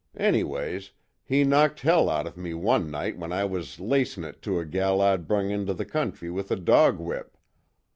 [0.17, 4.57] Anyways, he knocked hell out of me one night when I was lacin' it to
[4.59, 7.37] a gal I'd brung into the country with a dog whip.